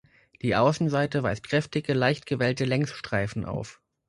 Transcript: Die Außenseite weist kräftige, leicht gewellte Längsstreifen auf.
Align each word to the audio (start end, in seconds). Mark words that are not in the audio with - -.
Die 0.41 0.55
Außenseite 0.55 1.21
weist 1.21 1.43
kräftige, 1.47 1.93
leicht 1.93 2.25
gewellte 2.25 2.65
Längsstreifen 2.65 3.45
auf. 3.45 3.79